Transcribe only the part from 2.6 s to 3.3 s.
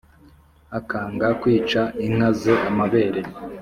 amabere!